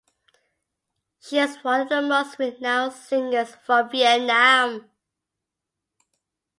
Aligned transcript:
She 1.19 1.37
is 1.37 1.57
one 1.63 1.81
of 1.81 1.89
the 1.89 2.01
most 2.01 2.39
renowned 2.39 2.93
singers 2.93 3.53
from 3.63 3.91
Vietnam. 3.91 4.89